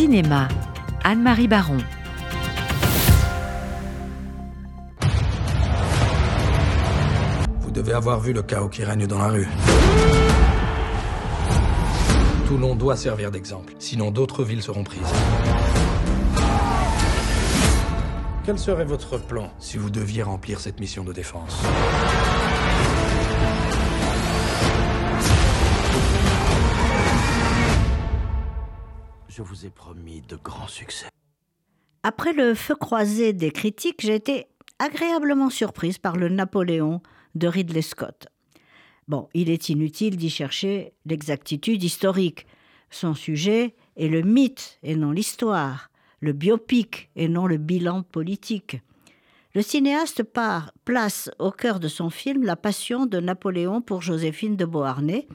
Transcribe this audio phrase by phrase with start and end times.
[0.00, 0.48] Cinéma,
[1.04, 1.76] Anne-Marie Baron.
[7.60, 9.46] Vous devez avoir vu le chaos qui règne dans la rue.
[12.48, 15.02] Toulon doit servir d'exemple, sinon d'autres villes seront prises.
[18.46, 21.62] Quel serait votre plan si vous deviez remplir cette mission de défense?
[29.30, 31.06] Je vous ai promis de grands succès.
[32.02, 34.46] Après le feu croisé des critiques, j'ai été
[34.80, 37.00] agréablement surprise par le Napoléon
[37.36, 38.26] de Ridley Scott.
[39.06, 42.44] Bon, il est inutile d'y chercher l'exactitude historique.
[42.90, 48.82] Son sujet est le mythe et non l'histoire, le biopic et non le bilan politique.
[49.54, 54.56] Le cinéaste part, place au cœur de son film la passion de Napoléon pour Joséphine
[54.56, 55.28] de Beauharnais,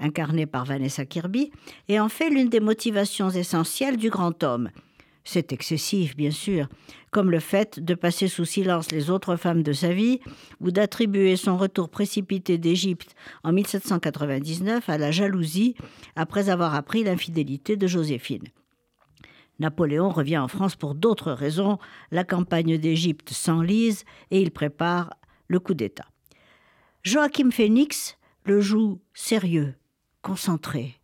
[0.00, 1.52] incarnée par Vanessa Kirby,
[1.88, 4.70] et en fait l'une des motivations essentielles du grand homme.
[5.24, 6.66] C'est excessif, bien sûr,
[7.10, 10.20] comme le fait de passer sous silence les autres femmes de sa vie
[10.60, 15.76] ou d'attribuer son retour précipité d'Égypte en 1799 à la jalousie
[16.16, 18.48] après avoir appris l'infidélité de Joséphine.
[19.58, 21.78] Napoléon revient en France pour d'autres raisons.
[22.10, 25.12] La campagne d'Égypte s'enlise et il prépare
[25.48, 26.06] le coup d'État.
[27.02, 29.74] Joachim Phoenix le joue sérieux,
[30.22, 31.00] concentré,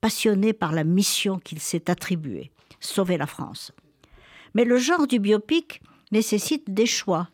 [0.00, 3.72] passionné par la mission qu'il s'est attribuée sauver la France.
[4.54, 5.80] Mais le genre du biopic
[6.10, 7.28] nécessite des choix,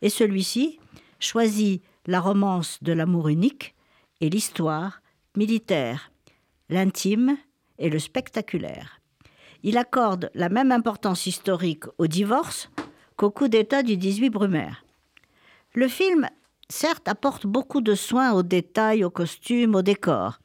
[0.00, 0.78] et celui-ci
[1.18, 3.74] choisit la romance de l'amour unique
[4.20, 5.00] et l'histoire
[5.36, 6.12] militaire,
[6.68, 7.36] l'intime
[7.78, 9.00] et le spectaculaire.
[9.62, 12.70] Il accorde la même importance historique au divorce
[13.16, 14.84] qu'au coup d'État du 18 Brumaire.
[15.74, 16.28] Le film,
[16.68, 20.40] certes, apporte beaucoup de soins aux détails, aux costumes, aux décors.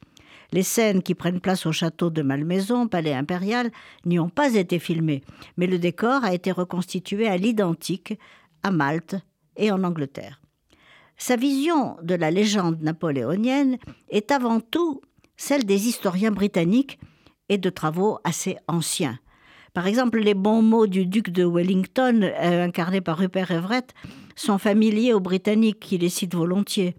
[0.52, 3.70] Les scènes qui prennent place au château de Malmaison, palais impérial,
[4.06, 5.22] n'y ont pas été filmées,
[5.56, 8.18] mais le décor a été reconstitué à l'identique
[8.62, 9.16] à Malte
[9.56, 10.40] et en Angleterre.
[11.18, 13.76] Sa vision de la légende napoléonienne
[14.08, 15.00] est avant tout
[15.36, 16.98] celle des historiens britanniques
[17.48, 19.18] et de travaux assez anciens.
[19.74, 23.94] Par exemple, les bons mots du duc de Wellington, euh, incarné par Rupert Everett,
[24.34, 26.96] sont familiers aux Britanniques qui les citent volontiers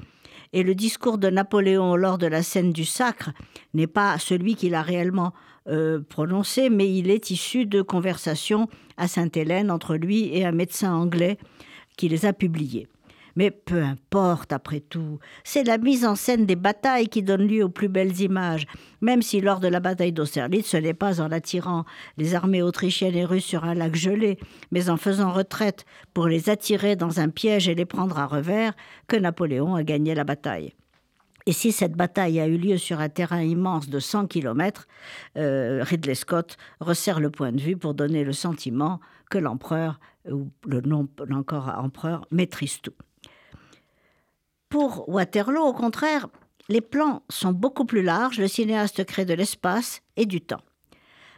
[0.54, 3.32] et le discours de Napoléon lors de la scène du sacre
[3.74, 5.34] n'est pas celui qu'il a réellement
[5.68, 8.68] euh, prononcé, mais il est issu de conversations
[8.98, 11.38] à Sainte-Hélène entre lui et un médecin anglais
[11.98, 12.88] qui les a publiées.
[13.40, 17.64] Mais peu importe, après tout, c'est la mise en scène des batailles qui donne lieu
[17.64, 18.66] aux plus belles images,
[19.00, 21.86] même si lors de la bataille d'Austerlitz, ce n'est pas en attirant
[22.18, 24.40] les armées autrichiennes et russes sur un lac gelé,
[24.72, 28.74] mais en faisant retraite pour les attirer dans un piège et les prendre à revers,
[29.08, 30.74] que Napoléon a gagné la bataille.
[31.46, 34.86] Et si cette bataille a eu lieu sur un terrain immense de 100 km,
[35.38, 39.00] euh, Ridley Scott resserre le point de vue pour donner le sentiment
[39.30, 42.92] que l'empereur, ou le nom encore empereur, maîtrise tout.
[44.70, 46.28] Pour Waterloo, au contraire,
[46.70, 50.62] les plans sont beaucoup plus larges, le cinéaste crée de l'espace et du temps.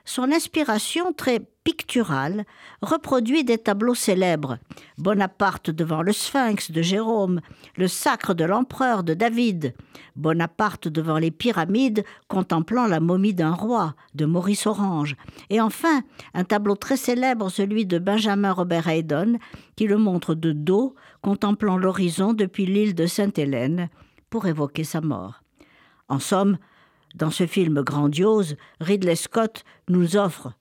[0.03, 2.45] Son inspiration très picturale
[2.81, 4.57] reproduit des tableaux célèbres.
[4.97, 7.41] Bonaparte devant le Sphinx de Jérôme,
[7.77, 9.73] le sacre de l'empereur de David,
[10.15, 15.15] Bonaparte devant les pyramides contemplant la momie d'un roi de Maurice Orange,
[15.49, 16.01] et enfin
[16.33, 19.37] un tableau très célèbre, celui de Benjamin Robert Haydon,
[19.75, 23.89] qui le montre de dos, contemplant l'horizon depuis l'île de Sainte-Hélène,
[24.29, 25.43] pour évoquer sa mort.
[26.09, 26.57] En somme,
[27.15, 30.53] dans ce film grandiose, Ridley Scott nous offre,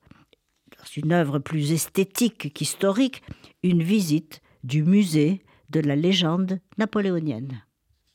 [0.96, 3.22] une œuvre plus esthétique qu'historique,
[3.62, 7.62] une visite du musée de la légende napoléonienne.